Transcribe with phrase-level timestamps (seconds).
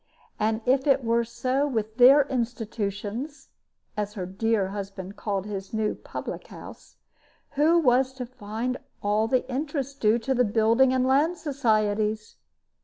[0.39, 3.49] And if it were so with their institutions
[3.95, 6.95] as her dear husband called his new public house
[7.51, 12.37] who was to find all the interest due to the building and land societies?